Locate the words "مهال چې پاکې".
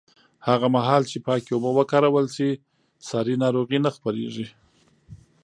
0.75-1.51